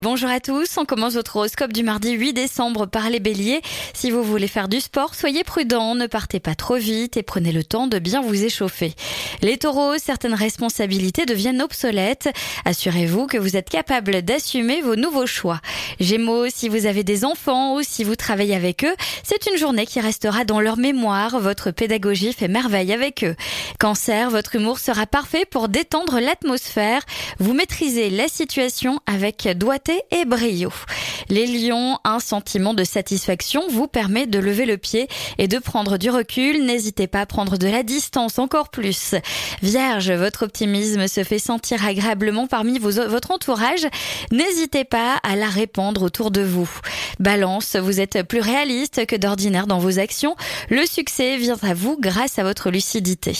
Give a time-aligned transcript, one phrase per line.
[0.00, 3.62] Bonjour à tous, on commence votre horoscope du mardi 8 décembre par les béliers.
[3.94, 7.50] Si vous voulez faire du sport, soyez prudents, ne partez pas trop vite et prenez
[7.50, 8.94] le temps de bien vous échauffer.
[9.42, 12.28] Les taureaux, certaines responsabilités deviennent obsolètes.
[12.64, 15.60] Assurez-vous que vous êtes capable d'assumer vos nouveaux choix.
[15.98, 18.94] Gémeaux, si vous avez des enfants ou si vous travaillez avec eux,
[19.24, 21.40] c'est une journée qui restera dans leur mémoire.
[21.40, 23.34] Votre pédagogie fait merveille avec eux.
[23.80, 27.02] Cancer, votre humour sera parfait pour détendre l'atmosphère.
[27.40, 30.70] Vous maîtrisez la situation avec doigté et brio.
[31.30, 35.98] Les lions, un sentiment de satisfaction vous permet de lever le pied et de prendre
[35.98, 36.64] du recul.
[36.64, 39.14] N'hésitez pas à prendre de la distance encore plus.
[39.62, 43.86] Vierge, votre optimisme se fait sentir agréablement parmi votre entourage.
[44.32, 46.70] N'hésitez pas à la répandre autour de vous.
[47.18, 50.36] Balance, vous êtes plus réaliste que d'ordinaire dans vos actions.
[50.70, 53.36] Le succès vient à vous grâce à votre lucidité.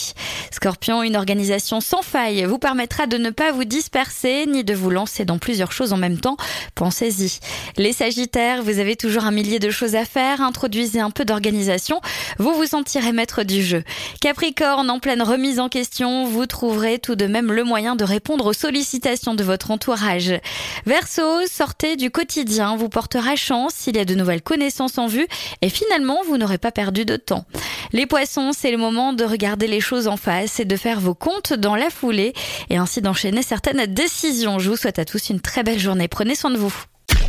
[0.51, 4.91] Scorpion, une organisation sans faille vous permettra de ne pas vous disperser ni de vous
[4.91, 6.37] lancer dans plusieurs choses en même temps.
[6.75, 7.39] Pensez-y.
[7.79, 10.41] Les Sagittaires, vous avez toujours un millier de choses à faire.
[10.41, 12.01] Introduisez un peu d'organisation.
[12.39, 13.85] Vous vous sentirez maître du jeu.
[14.21, 18.47] Capricorne, en pleine remise en question, vous trouverez tout de même le moyen de répondre
[18.47, 20.35] aux sollicitations de votre entourage.
[20.87, 25.29] Verseau, sortez du quotidien, vous portera chance s'il y a de nouvelles connaissances en vue
[25.63, 27.45] et finalement vous n'aurez pas perdu de temps.
[27.93, 31.15] Les poissons, c'est le moment de regarder les choses en face et de faire vos
[31.15, 32.33] comptes dans la foulée
[32.71, 34.59] et ainsi d'enchaîner certaines décisions.
[34.59, 36.09] Je vous souhaite à tous une très belle journée.
[36.09, 36.75] Prenez soin de vous.